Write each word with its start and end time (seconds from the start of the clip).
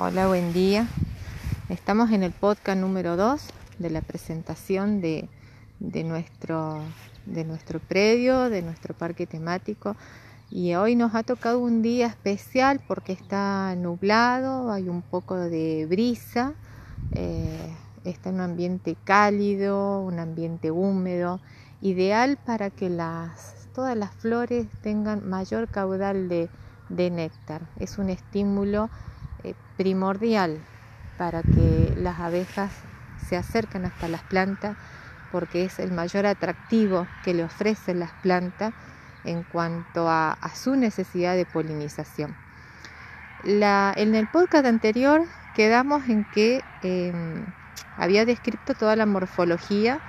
Hola, 0.00 0.28
buen 0.28 0.52
día. 0.52 0.86
Estamos 1.68 2.12
en 2.12 2.22
el 2.22 2.30
podcast 2.30 2.78
número 2.78 3.16
2 3.16 3.42
de 3.80 3.90
la 3.90 4.00
presentación 4.00 5.00
de, 5.00 5.28
de, 5.80 6.04
nuestro, 6.04 6.78
de 7.26 7.42
nuestro 7.42 7.80
predio, 7.80 8.48
de 8.48 8.62
nuestro 8.62 8.94
parque 8.94 9.26
temático. 9.26 9.96
Y 10.50 10.76
hoy 10.76 10.94
nos 10.94 11.16
ha 11.16 11.24
tocado 11.24 11.58
un 11.58 11.82
día 11.82 12.06
especial 12.06 12.80
porque 12.86 13.12
está 13.12 13.74
nublado, 13.74 14.70
hay 14.70 14.88
un 14.88 15.02
poco 15.02 15.34
de 15.34 15.84
brisa, 15.90 16.54
eh, 17.10 17.74
está 18.04 18.28
en 18.28 18.36
un 18.36 18.42
ambiente 18.42 18.96
cálido, 19.02 20.00
un 20.00 20.20
ambiente 20.20 20.70
húmedo, 20.70 21.40
ideal 21.80 22.38
para 22.46 22.70
que 22.70 22.88
las, 22.88 23.66
todas 23.74 23.96
las 23.96 24.14
flores 24.14 24.68
tengan 24.80 25.28
mayor 25.28 25.66
caudal 25.66 26.28
de, 26.28 26.48
de 26.88 27.10
néctar. 27.10 27.62
Es 27.80 27.98
un 27.98 28.10
estímulo 28.10 28.90
eh, 29.44 29.54
primordial 29.76 30.58
para 31.16 31.42
que 31.42 31.94
las 31.96 32.18
abejas 32.20 32.72
se 33.26 33.36
acerquen 33.36 33.84
hasta 33.84 34.08
las 34.08 34.22
plantas 34.22 34.76
porque 35.30 35.64
es 35.64 35.78
el 35.78 35.92
mayor 35.92 36.26
atractivo 36.26 37.06
que 37.24 37.34
le 37.34 37.44
ofrecen 37.44 38.00
las 38.00 38.12
plantas 38.22 38.72
en 39.24 39.42
cuanto 39.42 40.08
a, 40.08 40.38
su 40.54 40.76
necesidad 40.76 41.34
de 41.34 41.44
polinización. 41.44 42.34
en 43.44 44.14
el 44.14 44.28
podcast 44.28 44.64
anterior 44.64 45.22
quedamos 45.54 46.08
en 46.08 46.24
que 46.32 46.62
em, 46.82 47.44
había 47.96 48.24
descrito 48.24 48.74
toda 48.74 48.96
la 48.96 49.06
morfología 49.06 50.00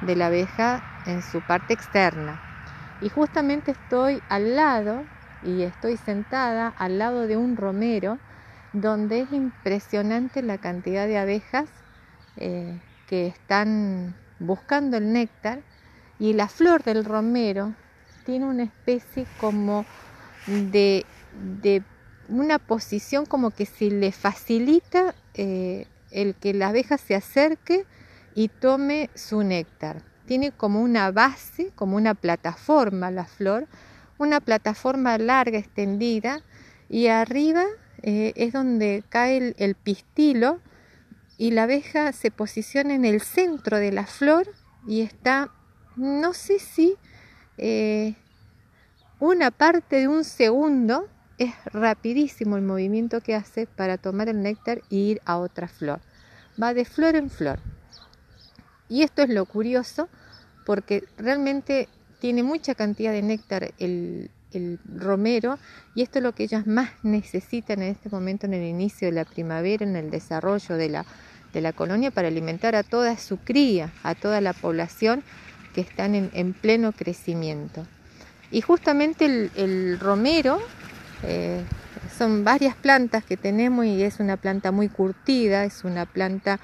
de 0.00 0.16
la 0.16 0.26
abeja 0.26 0.82
en 1.06 1.22
su 1.22 1.40
parte 1.42 1.74
externa 1.74 2.40
y 3.00 3.08
justamente 3.08 3.72
estoy 3.72 4.22
al 4.28 4.56
lado 4.56 5.04
y 5.42 5.62
estoy 5.62 5.96
sentada 5.96 6.72
al 6.78 6.98
lado 6.98 7.26
de 7.26 7.36
un 7.36 7.56
romero 7.56 8.18
donde 8.80 9.20
es 9.20 9.32
impresionante 9.32 10.42
la 10.42 10.58
cantidad 10.58 11.06
de 11.06 11.16
abejas 11.16 11.68
eh, 12.36 12.78
que 13.08 13.26
están 13.26 14.14
buscando 14.38 14.98
el 14.98 15.12
néctar 15.12 15.60
y 16.18 16.34
la 16.34 16.48
flor 16.48 16.82
del 16.82 17.04
romero 17.04 17.74
tiene 18.26 18.44
una 18.44 18.64
especie 18.64 19.26
como 19.40 19.86
de, 20.46 21.06
una 22.28 22.58
posición 22.58 23.24
como 23.24 23.50
que 23.50 23.64
si 23.64 23.90
le 23.90 24.12
facilita 24.12 25.14
eh, 25.34 25.86
el 26.10 26.34
que 26.34 26.52
la 26.52 26.68
abeja 26.68 26.98
se 26.98 27.14
acerque 27.14 27.86
y 28.34 28.48
tome 28.48 29.08
su 29.14 29.42
néctar. 29.42 30.02
Tiene 30.26 30.52
como 30.52 30.82
una 30.82 31.10
base, 31.12 31.70
como 31.76 31.96
una 31.96 32.14
plataforma 32.14 33.10
la 33.10 33.24
flor, 33.24 33.68
una 34.18 34.40
plataforma 34.40 35.16
larga, 35.18 35.58
extendida, 35.58 36.42
y 36.88 37.06
arriba 37.06 37.64
eh, 38.02 38.32
es 38.36 38.52
donde 38.52 39.02
cae 39.08 39.54
el, 39.58 39.74
pistilo 39.74 40.60
y 41.38 41.50
la 41.50 41.64
abeja 41.64 42.12
se 42.12 42.30
posiciona 42.30 42.94
en 42.94 43.04
el 43.04 43.20
centro 43.20 43.78
de 43.78 43.92
la 43.92 44.06
flor 44.06 44.48
y 44.86 45.00
está, 45.00 45.50
no 45.96 46.32
sé 46.32 46.58
si 46.58 46.96
eh, 47.58 48.14
una 49.18 49.50
parte 49.50 49.96
de 49.96 50.08
un 50.08 50.24
segundo, 50.24 51.08
es 51.38 51.52
rapidísimo 51.66 52.56
el 52.56 52.62
movimiento 52.62 53.20
que 53.20 53.34
hace 53.34 53.66
para 53.66 53.98
tomar 53.98 54.28
el 54.28 54.42
néctar 54.42 54.78
e 54.90 54.96
ir 54.96 55.22
a 55.24 55.38
otra 55.38 55.68
flor. 55.68 56.00
Va 56.60 56.72
de 56.72 56.84
flor 56.84 57.14
en 57.14 57.30
flor. 57.30 57.60
Y 58.88 59.02
esto 59.02 59.22
es 59.22 59.28
lo 59.28 59.44
curioso 59.44 60.08
porque 60.64 61.04
realmente 61.18 61.88
tiene 62.20 62.42
mucha 62.42 62.74
cantidad 62.74 63.12
de 63.12 63.22
néctar 63.22 63.74
el, 63.78 64.30
el 64.56 64.78
romero 64.94 65.58
y 65.94 66.02
esto 66.02 66.18
es 66.18 66.22
lo 66.22 66.32
que 66.32 66.44
ellas 66.44 66.66
más 66.66 66.90
necesitan 67.02 67.82
en 67.82 67.90
este 67.90 68.08
momento 68.08 68.46
en 68.46 68.54
el 68.54 68.64
inicio 68.64 69.08
de 69.08 69.12
la 69.12 69.24
primavera, 69.24 69.84
en 69.84 69.96
el 69.96 70.10
desarrollo 70.10 70.76
de 70.76 70.88
la, 70.88 71.06
de 71.52 71.60
la 71.60 71.72
colonia 71.72 72.10
para 72.10 72.28
alimentar 72.28 72.74
a 72.74 72.82
toda 72.82 73.16
su 73.16 73.38
cría, 73.38 73.92
a 74.02 74.14
toda 74.14 74.40
la 74.40 74.52
población 74.52 75.22
que 75.74 75.82
están 75.82 76.14
en, 76.14 76.52
pleno 76.54 76.92
crecimiento. 76.92 77.86
Y 78.50 78.62
justamente 78.62 79.50
el, 79.54 79.98
romero 80.00 80.58
eh, 81.22 81.62
son 82.16 82.44
varias 82.44 82.74
plantas 82.76 83.24
que 83.24 83.36
tenemos 83.36 83.84
y 83.84 84.02
es 84.02 84.20
una 84.20 84.36
planta 84.36 84.72
muy 84.72 84.88
curtida, 84.88 85.64
es 85.64 85.84
una 85.84 86.06
planta 86.06 86.58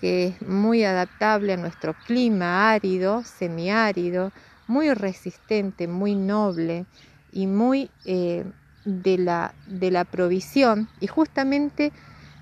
que 0.00 0.26
es 0.26 0.42
muy 0.42 0.84
adaptable 0.84 1.54
a 1.54 1.56
nuestro 1.56 1.94
clima 2.06 2.70
árido, 2.70 3.24
semiárido, 3.24 4.32
muy 4.66 4.92
resistente, 4.92 5.88
muy 5.88 6.14
noble, 6.14 6.84
y 7.32 7.46
muy 7.46 7.90
eh, 8.04 8.44
de, 8.84 9.18
la, 9.18 9.54
de 9.66 9.90
la 9.90 10.04
provisión. 10.04 10.88
Y 11.00 11.06
justamente 11.06 11.92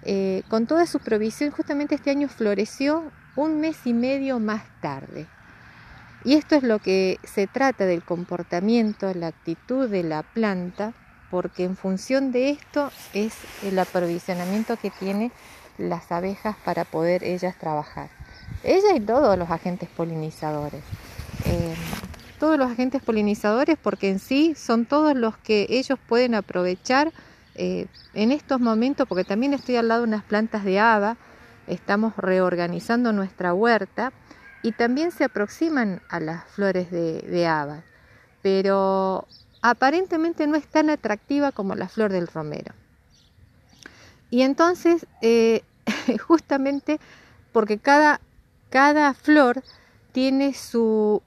eh, 0.02 0.42
con 0.48 0.66
toda 0.66 0.86
su 0.86 1.00
provisión, 1.00 1.50
justamente 1.50 1.96
este 1.96 2.10
año 2.10 2.28
floreció 2.28 3.10
un 3.34 3.60
mes 3.60 3.76
y 3.86 3.92
medio 3.92 4.38
más 4.38 4.62
tarde. 4.80 5.26
Y 6.24 6.34
esto 6.34 6.56
es 6.56 6.62
lo 6.62 6.78
que 6.78 7.18
se 7.22 7.46
trata 7.46 7.86
del 7.86 8.02
comportamiento, 8.02 9.12
la 9.14 9.28
actitud 9.28 9.88
de 9.88 10.02
la 10.02 10.22
planta, 10.22 10.92
porque 11.30 11.64
en 11.64 11.76
función 11.76 12.32
de 12.32 12.50
esto 12.50 12.90
es 13.14 13.34
el 13.62 13.78
aprovisionamiento 13.78 14.76
que 14.76 14.90
tienen 14.90 15.32
las 15.78 16.10
abejas 16.10 16.56
para 16.64 16.84
poder 16.84 17.22
ellas 17.22 17.56
trabajar. 17.58 18.08
Ella 18.64 18.96
y 18.96 19.00
todos 19.00 19.38
los 19.38 19.50
agentes 19.50 19.88
polinizadores. 19.88 20.82
Eh, 21.44 21.74
todos 22.36 22.58
los 22.58 22.70
agentes 22.70 23.02
polinizadores 23.02 23.76
porque 23.80 24.10
en 24.10 24.18
sí 24.18 24.54
son 24.54 24.86
todos 24.86 25.16
los 25.16 25.36
que 25.36 25.66
ellos 25.68 25.98
pueden 26.06 26.34
aprovechar 26.34 27.12
eh, 27.54 27.86
en 28.14 28.32
estos 28.32 28.60
momentos, 28.60 29.08
porque 29.08 29.24
también 29.24 29.54
estoy 29.54 29.76
al 29.76 29.88
lado 29.88 30.02
de 30.02 30.08
unas 30.08 30.24
plantas 30.24 30.64
de 30.64 30.78
haba, 30.78 31.16
estamos 31.66 32.16
reorganizando 32.16 33.12
nuestra 33.12 33.54
huerta 33.54 34.12
y 34.62 34.72
también 34.72 35.10
se 35.10 35.24
aproximan 35.24 36.02
a 36.08 36.20
las 36.20 36.44
flores 36.44 36.90
de, 36.90 37.20
de 37.22 37.46
haba, 37.46 37.82
pero 38.42 39.26
aparentemente 39.62 40.46
no 40.46 40.56
es 40.56 40.66
tan 40.66 40.90
atractiva 40.90 41.52
como 41.52 41.74
la 41.74 41.88
flor 41.88 42.12
del 42.12 42.26
romero. 42.26 42.74
Y 44.30 44.42
entonces, 44.42 45.06
eh, 45.22 45.62
justamente 46.26 47.00
porque 47.52 47.78
cada, 47.78 48.20
cada 48.70 49.14
flor 49.14 49.62
tiene 50.16 50.54
su, 50.54 51.22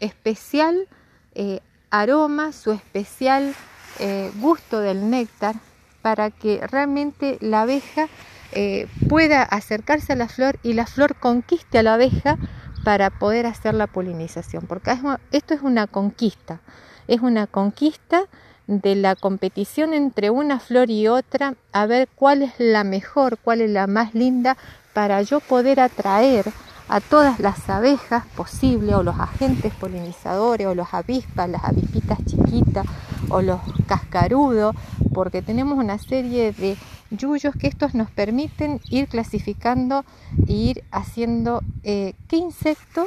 especial 0.00 0.88
eh, 1.36 1.60
aroma, 1.88 2.50
su 2.50 2.72
especial 2.72 3.54
eh, 4.00 4.32
gusto 4.40 4.80
del 4.80 5.08
néctar 5.08 5.54
para 6.02 6.32
que 6.32 6.60
realmente 6.66 7.38
la 7.40 7.60
abeja 7.60 8.08
eh, 8.50 8.88
pueda 9.08 9.44
acercarse 9.44 10.14
a 10.14 10.16
la 10.16 10.26
flor 10.26 10.58
y 10.64 10.72
la 10.72 10.86
flor 10.86 11.14
conquiste 11.14 11.78
a 11.78 11.84
la 11.84 11.94
abeja 11.94 12.38
para 12.82 13.10
poder 13.10 13.46
hacer 13.46 13.74
la 13.74 13.86
polinización, 13.86 14.66
porque 14.66 14.98
esto 15.30 15.54
es 15.54 15.62
una 15.62 15.86
conquista, 15.86 16.58
es 17.06 17.20
una 17.20 17.46
conquista 17.46 18.24
de 18.66 18.96
la 18.96 19.14
competición 19.14 19.94
entre 19.94 20.30
una 20.30 20.58
flor 20.58 20.90
y 20.90 21.06
otra, 21.06 21.54
a 21.70 21.86
ver 21.86 22.08
cuál 22.16 22.42
es 22.42 22.54
la 22.58 22.82
mejor, 22.82 23.38
cuál 23.38 23.60
es 23.60 23.70
la 23.70 23.86
más 23.86 24.12
linda, 24.12 24.56
para 24.92 25.22
yo 25.22 25.38
poder 25.38 25.78
atraer 25.78 26.46
a 26.88 27.00
todas 27.00 27.38
las 27.38 27.68
abejas 27.68 28.24
posibles 28.36 28.94
o 28.94 29.02
los 29.02 29.18
agentes 29.18 29.74
polinizadores 29.74 30.66
o 30.66 30.74
los 30.74 30.94
avispas, 30.94 31.48
las 31.48 31.64
avispitas 31.64 32.18
chiquitas 32.24 32.86
o 33.28 33.42
los 33.42 33.60
cascarudos, 33.86 34.74
porque 35.12 35.42
tenemos 35.42 35.78
una 35.78 35.98
serie 35.98 36.52
de 36.52 36.76
yuyos 37.10 37.54
que 37.54 37.66
estos 37.66 37.94
nos 37.94 38.10
permiten 38.10 38.80
ir 38.88 39.08
clasificando 39.08 40.04
e 40.46 40.52
ir 40.52 40.84
haciendo 40.90 41.62
eh, 41.82 42.14
qué 42.28 42.36
insecto 42.36 43.06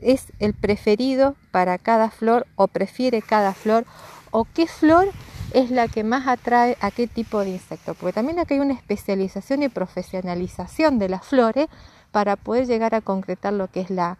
es 0.00 0.32
el 0.38 0.54
preferido 0.54 1.34
para 1.50 1.78
cada 1.78 2.10
flor 2.10 2.46
o 2.56 2.68
prefiere 2.68 3.22
cada 3.22 3.54
flor 3.54 3.84
o 4.30 4.46
qué 4.52 4.66
flor 4.66 5.08
es 5.54 5.70
la 5.70 5.86
que 5.86 6.02
más 6.02 6.26
atrae 6.26 6.76
a 6.80 6.90
qué 6.90 7.06
tipo 7.06 7.40
de 7.40 7.50
insecto, 7.50 7.94
porque 7.94 8.12
también 8.12 8.40
aquí 8.40 8.54
hay 8.54 8.60
una 8.60 8.74
especialización 8.74 9.62
y 9.62 9.68
profesionalización 9.68 10.98
de 10.98 11.08
las 11.08 11.24
flores 11.24 11.68
para 12.10 12.34
poder 12.34 12.66
llegar 12.66 12.94
a 12.94 13.00
concretar 13.00 13.52
lo 13.52 13.68
que 13.68 13.80
es 13.80 13.90
la, 13.90 14.18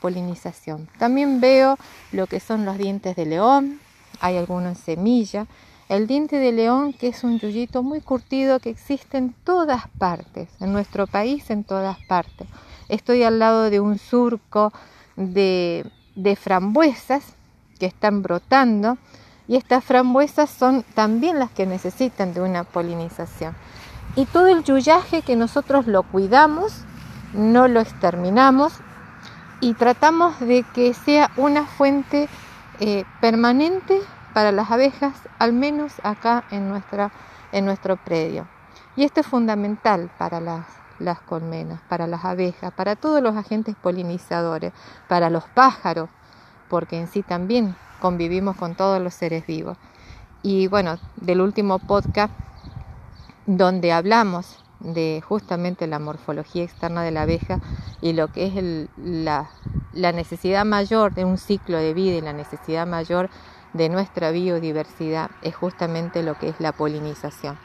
polinización. 0.00 0.88
También 0.98 1.40
veo 1.40 1.76
lo 2.12 2.26
que 2.26 2.40
son 2.40 2.64
los 2.64 2.78
dientes 2.78 3.16
de 3.16 3.26
león, 3.26 3.80
hay 4.20 4.36
algunos 4.36 4.78
en 4.78 4.84
semilla. 4.84 5.46
El 5.88 6.06
diente 6.06 6.36
de 6.36 6.52
león, 6.52 6.92
que 6.92 7.08
es 7.08 7.24
un 7.24 7.38
yuyito 7.38 7.82
muy 7.82 8.00
curtido 8.00 8.60
que 8.60 8.70
existe 8.70 9.18
en 9.18 9.34
todas 9.44 9.88
partes, 9.98 10.48
en 10.60 10.72
nuestro 10.72 11.06
país 11.06 11.50
en 11.50 11.64
todas 11.64 11.98
partes. 12.06 12.46
Estoy 12.88 13.24
al 13.24 13.38
lado 13.38 13.68
de 13.68 13.80
un 13.80 13.98
surco 13.98 14.72
de, 15.16 15.84
de 16.14 16.36
frambuesas 16.36 17.34
que 17.78 17.86
están 17.86 18.22
brotando 18.22 18.96
y 19.48 19.56
estas 19.56 19.84
frambuesas 19.84 20.50
son 20.50 20.84
también 20.94 21.38
las 21.38 21.50
que 21.50 21.66
necesitan 21.66 22.34
de 22.34 22.40
una 22.40 22.64
polinización. 22.64 23.54
Y 24.14 24.26
todo 24.26 24.46
el 24.46 24.62
yuyaje 24.62 25.22
que 25.22 25.36
nosotros 25.36 25.86
lo 25.86 26.02
cuidamos 26.02 26.84
no 27.32 27.66
lo 27.68 27.80
exterminamos 27.80 28.74
y 29.60 29.74
tratamos 29.74 30.38
de 30.40 30.64
que 30.74 30.92
sea 30.92 31.30
una 31.36 31.64
fuente 31.64 32.28
eh, 32.80 33.04
permanente 33.20 34.00
para 34.34 34.52
las 34.52 34.70
abejas, 34.70 35.14
al 35.38 35.52
menos 35.52 35.94
acá 36.02 36.44
en, 36.50 36.68
nuestra, 36.68 37.10
en 37.52 37.64
nuestro 37.64 37.96
predio. 37.96 38.46
Y 38.96 39.04
esto 39.04 39.20
es 39.20 39.26
fundamental 39.26 40.10
para 40.18 40.40
las, 40.40 40.66
las 40.98 41.20
colmenas, 41.20 41.80
para 41.88 42.06
las 42.06 42.24
abejas, 42.24 42.72
para 42.72 42.96
todos 42.96 43.22
los 43.22 43.36
agentes 43.36 43.76
polinizadores, 43.80 44.72
para 45.08 45.30
los 45.30 45.44
pájaros, 45.44 46.10
porque 46.68 46.98
en 46.98 47.08
sí 47.08 47.22
también 47.22 47.76
convivimos 48.02 48.56
con 48.56 48.74
todos 48.74 49.00
los 49.00 49.14
seres 49.14 49.46
vivos. 49.46 49.78
Y 50.42 50.66
bueno, 50.66 50.98
del 51.16 51.40
último 51.40 51.78
podcast 51.78 52.34
donde 53.46 53.92
hablamos 53.92 54.58
de 54.80 55.22
justamente 55.26 55.86
la 55.86 56.00
morfología 56.00 56.64
externa 56.64 57.04
de 57.04 57.12
la 57.12 57.22
abeja 57.22 57.60
y 58.00 58.12
lo 58.12 58.26
que 58.26 58.46
es 58.46 58.88
la, 58.96 59.48
necesidad 59.92 60.64
mayor 60.64 61.14
de 61.14 61.24
un 61.24 61.38
ciclo 61.38 61.78
de 61.78 61.94
vida 61.94 62.16
y 62.16 62.20
la 62.20 62.32
necesidad 62.32 62.88
mayor 62.88 63.30
de 63.72 63.88
nuestra 63.88 64.32
biodiversidad 64.32 65.30
es 65.42 65.54
justamente 65.54 66.24
lo 66.24 66.36
que 66.36 66.48
es 66.48 66.56
la 66.58 66.72
polinización. 66.72 67.56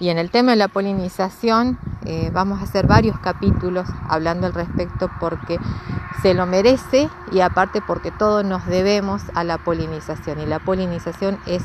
Y 0.00 0.10
en 0.10 0.18
el 0.18 0.30
tema 0.30 0.50
de 0.50 0.56
la 0.56 0.68
polinización 0.68 1.78
eh, 2.04 2.30
vamos 2.32 2.60
a 2.60 2.64
hacer 2.64 2.86
varios 2.86 3.18
capítulos 3.18 3.88
hablando 4.08 4.46
al 4.46 4.54
respecto 4.54 5.10
porque 5.20 5.58
se 6.22 6.34
lo 6.34 6.46
merece 6.46 7.08
y 7.32 7.40
aparte 7.40 7.80
porque 7.80 8.10
todos 8.10 8.44
nos 8.44 8.66
debemos 8.66 9.22
a 9.34 9.44
la 9.44 9.58
polinización. 9.58 10.40
Y 10.40 10.46
la 10.46 10.58
polinización 10.58 11.38
es 11.46 11.62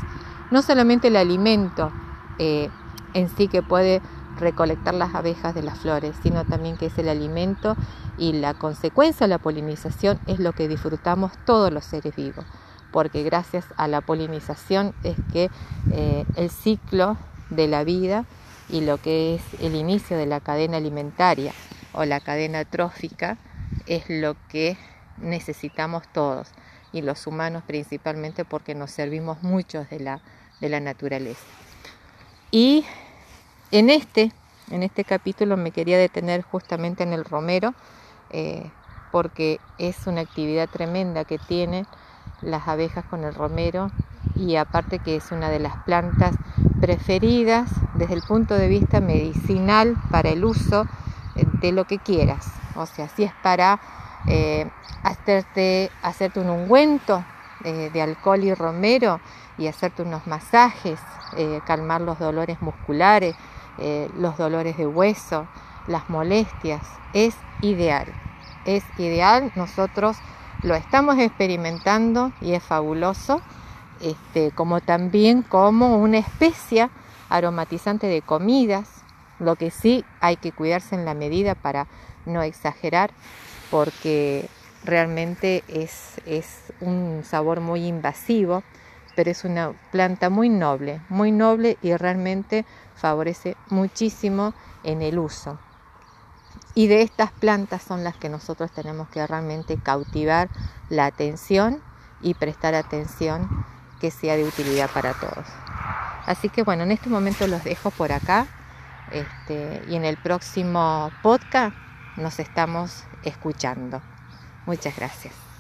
no 0.51 0.61
solamente 0.61 1.07
el 1.07 1.15
alimento 1.15 1.91
eh, 2.39 2.69
en 3.13 3.29
sí 3.29 3.47
que 3.47 3.61
puede 3.61 4.01
recolectar 4.39 4.93
las 4.93 5.13
abejas 5.15 5.53
de 5.53 5.63
las 5.63 5.79
flores, 5.79 6.15
sino 6.23 6.45
también 6.45 6.77
que 6.77 6.87
es 6.87 6.97
el 6.97 7.09
alimento 7.09 7.75
y 8.17 8.33
la 8.33 8.53
consecuencia 8.53 9.25
de 9.25 9.29
la 9.29 9.37
polinización 9.37 10.19
es 10.27 10.39
lo 10.39 10.53
que 10.53 10.67
disfrutamos 10.67 11.31
todos 11.45 11.71
los 11.71 11.83
seres 11.83 12.15
vivos, 12.15 12.45
porque 12.91 13.23
gracias 13.23 13.65
a 13.77 13.87
la 13.87 14.01
polinización 14.01 14.93
es 15.03 15.17
que 15.31 15.49
eh, 15.91 16.25
el 16.35 16.49
ciclo 16.49 17.17
de 17.49 17.67
la 17.67 17.83
vida 17.83 18.25
y 18.69 18.81
lo 18.81 18.97
que 18.97 19.35
es 19.35 19.41
el 19.59 19.75
inicio 19.75 20.17
de 20.17 20.25
la 20.25 20.39
cadena 20.39 20.77
alimentaria 20.77 21.53
o 21.93 22.05
la 22.05 22.19
cadena 22.19 22.65
trófica 22.65 23.37
es 23.85 24.09
lo 24.09 24.35
que 24.47 24.77
necesitamos 25.17 26.03
todos 26.11 26.51
y 26.91 27.01
los 27.01 27.27
humanos 27.27 27.63
principalmente 27.65 28.45
porque 28.45 28.75
nos 28.75 28.91
servimos 28.91 29.41
muchos 29.43 29.89
de 29.89 29.99
la, 29.99 30.21
de 30.61 30.69
la 30.69 30.79
naturaleza. 30.79 31.45
Y 32.51 32.85
en 33.71 33.89
este, 33.89 34.31
en 34.69 34.83
este 34.83 35.03
capítulo 35.03 35.57
me 35.57 35.71
quería 35.71 35.97
detener 35.97 36.43
justamente 36.43 37.03
en 37.03 37.13
el 37.13 37.25
romero 37.25 37.73
eh, 38.29 38.71
porque 39.11 39.59
es 39.77 40.07
una 40.07 40.21
actividad 40.21 40.69
tremenda 40.69 41.25
que 41.25 41.39
tienen 41.39 41.87
las 42.41 42.67
abejas 42.67 43.05
con 43.05 43.23
el 43.23 43.33
romero 43.33 43.91
y 44.35 44.55
aparte 44.55 44.99
que 44.99 45.15
es 45.15 45.31
una 45.31 45.49
de 45.49 45.59
las 45.59 45.77
plantas 45.77 46.35
preferidas 46.79 47.69
desde 47.95 48.13
el 48.13 48.21
punto 48.21 48.55
de 48.55 48.67
vista 48.67 48.99
medicinal 48.99 49.95
para 50.11 50.29
el 50.29 50.43
uso 50.43 50.85
eh, 51.35 51.45
de 51.61 51.71
lo 51.71 51.85
que 51.85 51.99
quieras. 51.99 52.51
O 52.75 52.85
sea, 52.85 53.07
si 53.07 53.23
es 53.23 53.33
para 53.41 53.79
eh, 54.27 54.69
hacerte, 55.03 55.91
hacerte 56.01 56.39
un 56.39 56.49
ungüento 56.49 57.23
eh, 57.63 57.89
de 57.93 58.01
alcohol 58.01 58.43
y 58.43 58.53
romero 58.53 59.19
y 59.57 59.67
hacerte 59.67 60.01
unos 60.01 60.27
masajes, 60.27 60.99
calmar 61.65 62.01
los 62.01 62.19
dolores 62.19 62.61
musculares, 62.61 63.35
los 64.19 64.37
dolores 64.37 64.77
de 64.77 64.85
hueso, 64.85 65.47
las 65.87 66.07
molestias, 66.09 66.81
es 67.13 67.35
ideal. 67.61 68.05
Es 68.65 68.83
ideal, 68.99 69.51
nosotros 69.55 70.17
lo 70.61 70.75
estamos 70.75 71.17
experimentando 71.17 72.31
y 72.39 72.53
es 72.53 72.63
fabuloso 72.63 73.41
este, 74.03 74.51
como 74.51 74.81
también 74.81 75.41
como 75.43 75.97
una 75.97 76.17
especia 76.17 76.89
aromatizante 77.29 78.07
de 78.07 78.21
comidas, 78.21 78.89
lo 79.39 79.55
que 79.55 79.71
sí 79.71 80.03
hay 80.19 80.35
que 80.35 80.51
cuidarse 80.51 80.95
en 80.95 81.05
la 81.05 81.13
medida 81.13 81.55
para 81.55 81.87
no 82.25 82.41
exagerar, 82.41 83.11
porque 83.71 84.49
realmente 84.83 85.63
es, 85.67 86.21
es 86.25 86.73
un 86.81 87.21
sabor 87.23 87.61
muy 87.61 87.87
invasivo, 87.87 88.63
pero 89.15 89.31
es 89.31 89.45
una 89.45 89.71
planta 89.91 90.29
muy 90.29 90.49
noble, 90.49 91.01
muy 91.09 91.31
noble 91.31 91.77
y 91.81 91.95
realmente 91.95 92.65
favorece 92.95 93.55
muchísimo 93.69 94.53
en 94.83 95.01
el 95.01 95.17
uso. 95.17 95.59
Y 96.75 96.87
de 96.87 97.03
estas 97.03 97.31
plantas 97.31 97.83
son 97.83 98.03
las 98.03 98.17
que 98.17 98.29
nosotros 98.29 98.71
tenemos 98.71 99.07
que 99.09 99.25
realmente 99.25 99.77
cautivar 99.77 100.49
la 100.89 101.05
atención 101.05 101.81
y 102.21 102.33
prestar 102.33 102.73
atención 102.73 103.65
que 104.03 104.11
sea 104.11 104.35
de 104.35 104.43
utilidad 104.43 104.89
para 104.89 105.13
todos. 105.13 105.47
Así 106.25 106.49
que 106.49 106.61
bueno, 106.61 106.83
en 106.83 106.91
este 106.91 107.07
momento 107.07 107.47
los 107.47 107.63
dejo 107.63 107.89
por 107.89 108.11
acá 108.11 108.47
este, 109.13 109.81
y 109.87 109.95
en 109.95 110.03
el 110.03 110.17
próximo 110.17 111.09
podcast 111.21 111.73
nos 112.17 112.37
estamos 112.37 113.05
escuchando. 113.23 114.01
Muchas 114.65 114.97
gracias. 114.97 115.52